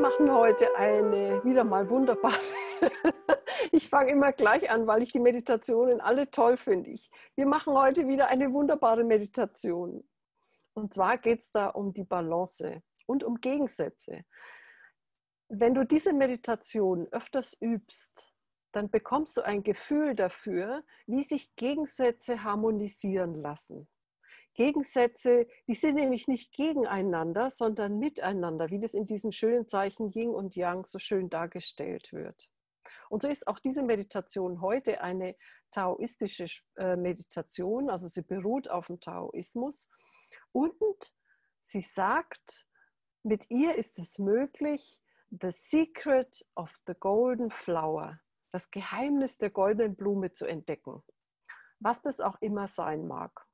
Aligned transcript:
machen 0.00 0.32
heute 0.32 0.74
eine 0.76 1.44
wieder 1.44 1.62
mal 1.62 1.88
wunderbare. 1.90 2.34
ich 3.72 3.88
fange 3.88 4.10
immer 4.10 4.32
gleich 4.32 4.70
an, 4.70 4.86
weil 4.86 5.02
ich 5.02 5.12
die 5.12 5.20
Meditationen 5.20 6.00
alle 6.00 6.30
toll 6.30 6.56
finde. 6.56 6.94
Wir 7.36 7.46
machen 7.46 7.74
heute 7.74 8.08
wieder 8.08 8.28
eine 8.28 8.52
wunderbare 8.52 9.04
Meditation. 9.04 10.08
Und 10.72 10.94
zwar 10.94 11.18
geht 11.18 11.40
es 11.40 11.50
da 11.50 11.66
um 11.66 11.92
die 11.92 12.04
Balance 12.04 12.82
und 13.06 13.24
um 13.24 13.40
Gegensätze. 13.40 14.24
Wenn 15.48 15.74
du 15.74 15.84
diese 15.84 16.12
Meditation 16.12 17.06
öfters 17.10 17.56
übst, 17.60 18.32
dann 18.72 18.88
bekommst 18.88 19.36
du 19.36 19.42
ein 19.42 19.62
Gefühl 19.62 20.14
dafür, 20.14 20.82
wie 21.06 21.22
sich 21.22 21.54
Gegensätze 21.56 22.42
harmonisieren 22.42 23.34
lassen. 23.34 23.88
Gegensätze, 24.54 25.46
die 25.68 25.74
sind 25.74 25.94
nämlich 25.94 26.28
nicht 26.28 26.52
gegeneinander, 26.52 27.50
sondern 27.50 27.98
miteinander, 27.98 28.70
wie 28.70 28.78
das 28.78 28.94
in 28.94 29.06
diesen 29.06 29.32
schönen 29.32 29.68
Zeichen 29.68 30.10
Yin 30.10 30.30
und 30.30 30.56
Yang 30.56 30.86
so 30.86 30.98
schön 30.98 31.30
dargestellt 31.30 32.12
wird. 32.12 32.50
Und 33.08 33.22
so 33.22 33.28
ist 33.28 33.46
auch 33.46 33.58
diese 33.58 33.82
Meditation 33.82 34.60
heute 34.60 35.00
eine 35.00 35.36
taoistische 35.70 36.46
äh, 36.76 36.96
Meditation, 36.96 37.90
also 37.90 38.08
sie 38.08 38.22
beruht 38.22 38.68
auf 38.68 38.88
dem 38.88 39.00
Taoismus. 39.00 39.88
Und 40.52 40.76
sie 41.62 41.82
sagt, 41.82 42.66
mit 43.22 43.48
ihr 43.50 43.76
ist 43.76 43.98
es 43.98 44.18
möglich, 44.18 45.00
The 45.30 45.52
Secret 45.52 46.44
of 46.56 46.72
the 46.88 46.94
Golden 46.98 47.50
Flower, 47.50 48.20
das 48.50 48.70
Geheimnis 48.72 49.38
der 49.38 49.50
goldenen 49.50 49.94
Blume 49.94 50.32
zu 50.32 50.44
entdecken, 50.44 51.04
was 51.78 52.02
das 52.02 52.18
auch 52.18 52.40
immer 52.40 52.66
sein 52.66 53.06
mag 53.06 53.46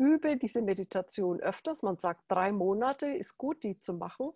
übe 0.00 0.38
diese 0.38 0.62
Meditation 0.62 1.40
öfters. 1.40 1.82
Man 1.82 1.98
sagt, 1.98 2.24
drei 2.28 2.52
Monate 2.52 3.06
ist 3.06 3.36
gut, 3.36 3.62
die 3.62 3.78
zu 3.78 3.92
machen. 3.92 4.32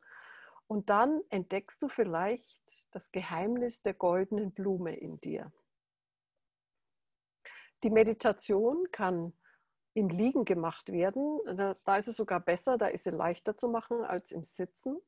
Und 0.67 0.91
dann 0.91 1.23
entdeckst 1.31 1.83
du 1.83 1.89
vielleicht 1.89 2.87
das 2.91 3.11
Geheimnis 3.11 3.83
der 3.83 3.95
goldenen 3.95 4.53
Blume 4.53 4.95
in 4.95 5.21
dir. 5.21 5.51
Die 7.83 7.91
Meditation 7.91 8.91
kann 8.93 9.33
im 9.95 10.09
Liegen 10.09 10.45
gemacht 10.45 10.93
werden. 10.93 11.41
Da 11.85 11.97
ist 11.97 12.09
es 12.09 12.17
sogar 12.17 12.41
besser, 12.41 12.77
da 12.79 12.87
ist 12.87 13.05
sie 13.05 13.11
leichter 13.11 13.57
zu 13.57 13.69
machen 13.69 14.03
als 14.03 14.33
im 14.33 14.45
Sitzen. 14.45 14.99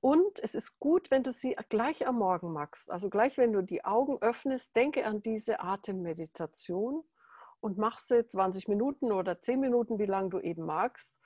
Und 0.00 0.38
es 0.42 0.54
ist 0.54 0.78
gut, 0.78 1.10
wenn 1.10 1.22
du 1.22 1.32
sie 1.32 1.56
gleich 1.68 2.06
am 2.06 2.18
Morgen 2.18 2.52
machst. 2.52 2.90
Also 2.90 3.08
gleich, 3.10 3.38
wenn 3.38 3.52
du 3.52 3.62
die 3.62 3.84
Augen 3.84 4.18
öffnest, 4.20 4.76
denke 4.76 5.06
an 5.06 5.22
diese 5.22 5.60
Atemmeditation 5.60 7.04
und 7.64 7.78
mach 7.78 7.98
sie 7.98 8.26
20 8.26 8.68
Minuten 8.68 9.10
oder 9.10 9.40
10 9.40 9.58
Minuten, 9.58 9.98
wie 9.98 10.04
lange 10.04 10.28
du 10.28 10.38
eben 10.38 10.66
magst. 10.66 11.18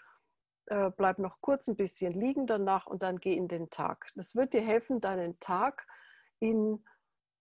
Äh, 0.67 0.93
bleib 0.97 1.19
noch 1.19 1.41
kurz 1.41 1.67
ein 1.67 1.75
bisschen 1.75 2.13
liegen 2.13 2.47
danach 2.47 2.87
und 2.87 3.03
dann 3.03 3.19
geh 3.19 3.35
in 3.35 3.49
den 3.49 3.71
Tag. 3.71 4.07
Das 4.15 4.37
wird 4.37 4.53
dir 4.53 4.61
helfen, 4.61 5.01
deinen 5.01 5.41
Tag 5.41 5.85
in 6.39 6.85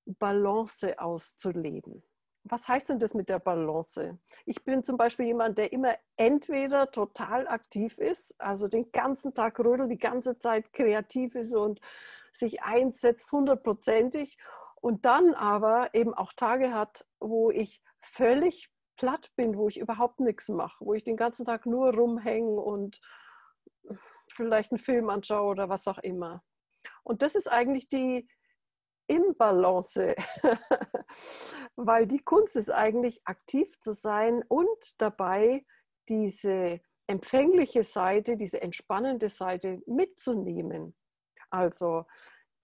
Balance 0.06 0.98
auszuleben. 0.98 2.02
Was 2.44 2.68
heißt 2.68 2.90
denn 2.90 2.98
das 2.98 3.14
mit 3.14 3.30
der 3.30 3.38
Balance? 3.38 4.18
Ich 4.46 4.64
bin 4.64 4.82
zum 4.82 4.98
Beispiel 4.98 5.28
jemand, 5.28 5.60
der 5.60 5.72
immer 5.74 5.94
entweder 6.16 6.90
total 6.90 7.48
aktiv 7.48 8.00
ist, 8.00 8.34
also 8.40 8.68
den 8.68 8.92
ganzen 8.92 9.36
Tag 9.36 9.60
rödelt, 9.60 9.92
die 9.92 10.00
ganze 10.00 10.40
Zeit 10.40 10.74
kreativ 10.74 11.36
ist 11.36 11.54
und 11.54 11.82
sich 12.34 12.64
einsetzt, 12.64 13.32
hundertprozentig, 13.32 14.40
und 14.82 15.06
dann 15.06 15.36
aber 15.36 15.94
eben 15.94 16.16
auch 16.16 16.34
Tage 16.34 16.74
hat, 16.74 17.06
wo 17.20 17.52
ich 17.52 17.84
völlig 18.02 18.72
platt 18.98 19.32
bin, 19.36 19.58
wo 19.58 19.68
ich 19.68 19.80
überhaupt 19.80 20.20
nichts 20.20 20.50
mache, 20.50 20.84
wo 20.84 20.94
ich 20.94 21.04
den 21.04 21.18
ganzen 21.18 21.46
Tag 21.46 21.66
nur 21.66 21.94
rumhänge 21.94 22.60
und 22.60 23.00
vielleicht 24.36 24.72
einen 24.72 24.80
Film 24.80 25.10
anschaue 25.10 25.50
oder 25.50 25.70
was 25.70 25.88
auch 25.88 26.00
immer. 26.00 26.44
Und 27.04 27.22
das 27.22 27.36
ist 27.36 27.50
eigentlich 27.52 27.88
die 27.88 28.28
Imbalance, 29.08 30.16
weil 31.76 32.08
die 32.08 32.20
Kunst 32.20 32.56
ist 32.56 32.70
eigentlich 32.70 33.22
aktiv 33.26 33.80
zu 33.80 33.94
sein 33.94 34.44
und 34.50 35.02
dabei 35.02 35.66
diese 36.10 36.82
empfängliche 37.08 37.84
Seite, 37.84 38.36
diese 38.36 38.62
entspannende 38.62 39.30
Seite 39.30 39.82
mitzunehmen. 39.86 40.96
Also 41.50 42.06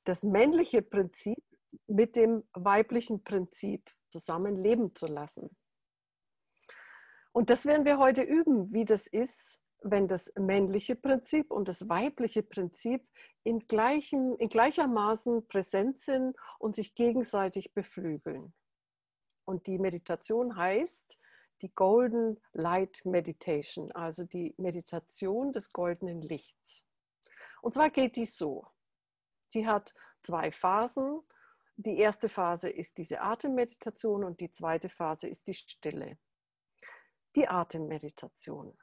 das 0.03 0.23
männliche 0.23 0.81
Prinzip 0.81 1.41
mit 1.87 2.17
dem 2.17 2.43
weiblichen 2.53 3.23
Prinzip 3.23 3.89
zusammenleben 4.09 4.93
zu 4.95 5.07
lassen. 5.07 5.55
Und 7.33 7.49
das 7.49 7.65
werden 7.65 7.83
wir 7.83 7.97
heute 7.97 8.21
üben, 8.21 8.71
wie 8.71 8.85
das 8.85 9.07
ist, 9.07 9.59
wenn 9.81 10.07
das 10.07 10.31
männliche 10.35 10.95
Prinzip 10.95 11.51
und 11.51 11.67
das 11.67 11.89
weibliche 11.89 12.43
Prinzip 12.43 13.05
in, 13.43 13.59
gleichem, 13.67 14.35
in 14.37 14.49
gleichermaßen 14.49 15.47
präsent 15.47 15.99
sind 15.99 16.37
und 16.59 16.75
sich 16.75 16.93
gegenseitig 16.93 17.73
beflügeln. 17.73 18.53
Und 19.45 19.65
die 19.65 19.79
Meditation 19.79 20.55
heißt 20.55 21.17
die 21.63 21.73
Golden 21.73 22.39
Light 22.53 23.03
Meditation, 23.03 23.91
also 23.93 24.23
die 24.25 24.53
Meditation 24.57 25.51
des 25.51 25.73
goldenen 25.73 26.21
Lichts. 26.21 26.85
Und 27.61 27.73
zwar 27.73 27.89
geht 27.89 28.15
die 28.15 28.25
so. 28.25 28.67
Sie 29.47 29.67
hat 29.67 29.93
zwei 30.21 30.51
Phasen. 30.51 31.21
Die 31.77 31.97
erste 31.97 32.29
Phase 32.29 32.69
ist 32.69 32.99
diese 32.99 33.21
Atemmeditation 33.21 34.23
und 34.23 34.39
die 34.39 34.51
zweite 34.51 34.89
Phase 34.89 35.27
ist 35.27 35.47
die 35.47 35.55
Stille 35.55 36.19
die 37.35 37.47
Atemmeditation. 37.47 38.77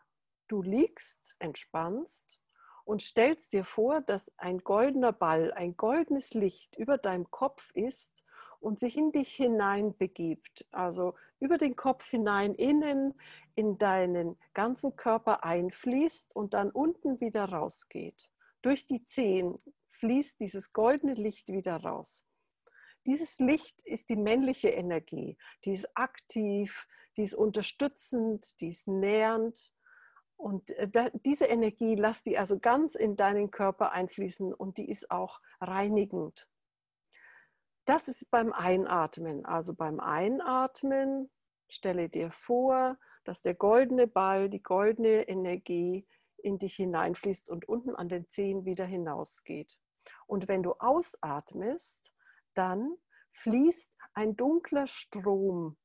Du 0.48 0.62
liegst, 0.62 1.36
entspannst 1.38 2.40
und 2.84 3.02
stellst 3.02 3.52
dir 3.52 3.64
vor, 3.64 4.00
dass 4.00 4.32
ein 4.36 4.58
goldener 4.58 5.12
Ball, 5.12 5.52
ein 5.52 5.76
goldenes 5.76 6.34
Licht 6.34 6.76
über 6.76 6.98
deinem 6.98 7.30
Kopf 7.30 7.70
ist 7.74 8.24
und 8.58 8.78
sich 8.78 8.96
in 8.96 9.12
dich 9.12 9.34
hinein 9.34 9.96
begibt, 9.96 10.66
also 10.70 11.14
über 11.38 11.56
den 11.56 11.76
Kopf 11.76 12.08
hinein 12.10 12.54
innen 12.54 13.14
in 13.54 13.78
deinen 13.78 14.38
ganzen 14.54 14.96
Körper 14.96 15.44
einfließt 15.44 16.34
und 16.36 16.54
dann 16.54 16.70
unten 16.70 17.20
wieder 17.20 17.46
rausgeht. 17.46 18.30
Durch 18.62 18.86
die 18.86 19.04
Zehen 19.04 19.58
fließt 20.00 20.40
dieses 20.40 20.72
goldene 20.72 21.14
Licht 21.14 21.48
wieder 21.48 21.76
raus. 21.76 22.26
Dieses 23.06 23.38
Licht 23.38 23.80
ist 23.82 24.08
die 24.08 24.16
männliche 24.16 24.68
Energie, 24.68 25.38
die 25.64 25.72
ist 25.72 25.88
aktiv, 25.94 26.86
die 27.16 27.22
ist 27.22 27.34
unterstützend, 27.34 28.60
die 28.60 28.68
ist 28.68 28.88
nährend. 28.88 29.72
Und 30.36 30.70
äh, 30.72 31.10
diese 31.24 31.46
Energie, 31.46 31.94
lass 31.94 32.22
die 32.22 32.38
also 32.38 32.58
ganz 32.58 32.94
in 32.94 33.16
deinen 33.16 33.50
Körper 33.50 33.92
einfließen 33.92 34.54
und 34.54 34.78
die 34.78 34.88
ist 34.90 35.10
auch 35.10 35.40
reinigend. 35.60 36.48
Das 37.84 38.08
ist 38.08 38.30
beim 38.30 38.52
Einatmen. 38.52 39.44
Also 39.44 39.74
beim 39.74 40.00
Einatmen 40.00 41.30
stelle 41.68 42.08
dir 42.08 42.30
vor, 42.30 42.98
dass 43.24 43.42
der 43.42 43.54
goldene 43.54 44.06
Ball, 44.06 44.48
die 44.48 44.62
goldene 44.62 45.28
Energie 45.28 46.06
in 46.38 46.58
dich 46.58 46.76
hineinfließt 46.76 47.50
und 47.50 47.68
unten 47.68 47.94
an 47.94 48.08
den 48.08 48.28
Zehen 48.28 48.64
wieder 48.64 48.84
hinausgeht. 48.84 49.78
Und 50.26 50.48
wenn 50.48 50.62
du 50.62 50.72
ausatmest, 50.78 52.12
dann 52.54 52.96
fließt 53.32 53.96
ein 54.14 54.36
dunkler 54.36 54.86
Strom 54.86 55.76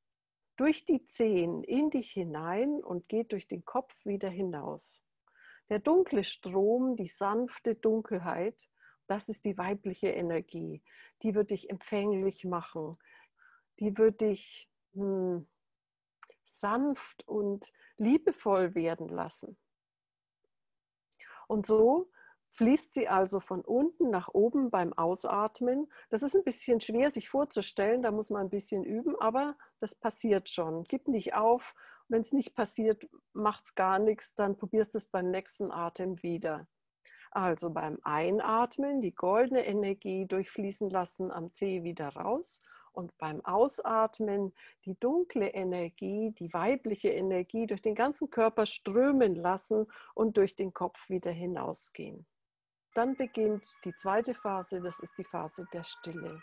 durch 0.57 0.85
die 0.85 1.05
Zehen 1.05 1.63
in 1.63 1.89
dich 1.89 2.11
hinein 2.11 2.83
und 2.83 3.09
geht 3.09 3.31
durch 3.31 3.47
den 3.47 3.65
Kopf 3.65 3.93
wieder 4.05 4.29
hinaus. 4.29 5.03
Der 5.69 5.79
dunkle 5.79 6.23
Strom, 6.23 6.95
die 6.95 7.07
sanfte 7.07 7.75
Dunkelheit, 7.75 8.69
das 9.07 9.29
ist 9.29 9.45
die 9.45 9.57
weibliche 9.57 10.09
Energie. 10.09 10.83
Die 11.21 11.35
wird 11.35 11.51
dich 11.51 11.69
empfänglich 11.69 12.45
machen. 12.45 12.97
Die 13.79 13.97
wird 13.97 14.21
dich 14.21 14.69
hm, 14.93 15.47
sanft 16.43 17.27
und 17.27 17.71
liebevoll 17.97 18.75
werden 18.75 19.09
lassen. 19.09 19.57
Und 21.47 21.65
so 21.65 22.09
fließt 22.55 22.93
sie 22.93 23.07
also 23.07 23.39
von 23.39 23.61
unten 23.61 24.09
nach 24.09 24.29
oben 24.33 24.69
beim 24.69 24.93
Ausatmen. 24.93 25.91
Das 26.09 26.23
ist 26.23 26.35
ein 26.35 26.43
bisschen 26.43 26.79
schwer 26.79 27.11
sich 27.11 27.29
vorzustellen, 27.29 28.01
da 28.01 28.11
muss 28.11 28.29
man 28.29 28.41
ein 28.41 28.49
bisschen 28.49 28.83
üben, 28.83 29.15
aber 29.19 29.57
das 29.79 29.95
passiert 29.95 30.49
schon. 30.49 30.83
Gib 30.85 31.07
nicht 31.07 31.35
auf. 31.35 31.75
Wenn 32.07 32.21
es 32.21 32.33
nicht 32.33 32.55
passiert, 32.55 33.07
macht 33.33 33.65
es 33.65 33.75
gar 33.75 33.99
nichts, 33.99 34.35
dann 34.35 34.57
probierst 34.57 34.93
du 34.93 34.99
es 34.99 35.07
beim 35.07 35.31
nächsten 35.31 35.71
Atem 35.71 36.21
wieder. 36.21 36.67
Also 37.31 37.69
beim 37.69 37.99
Einatmen 38.03 39.01
die 39.01 39.13
goldene 39.13 39.65
Energie 39.65 40.25
durchfließen 40.25 40.89
lassen 40.89 41.31
am 41.31 41.51
C 41.53 41.83
wieder 41.83 42.09
raus 42.09 42.61
und 42.93 43.17
beim 43.17 43.43
Ausatmen 43.43 44.53
die 44.85 44.97
dunkle 44.97 45.49
Energie, 45.49 46.31
die 46.31 46.53
weibliche 46.53 47.09
Energie 47.09 47.67
durch 47.67 47.81
den 47.81 47.95
ganzen 47.95 48.29
Körper 48.29 48.65
strömen 48.65 49.35
lassen 49.35 49.87
und 50.13 50.37
durch 50.37 50.55
den 50.55 50.73
Kopf 50.73 51.09
wieder 51.09 51.31
hinausgehen. 51.31 52.25
Dann 52.95 53.13
beginnt 53.17 53.75
die 53.83 53.93
zweite 53.93 54.33
Phase, 54.33 54.79
das 54.81 55.01
ist 55.01 55.17
die 55.17 55.25
Phase 55.25 55.67
der 55.73 55.83
Stille. 55.83 56.41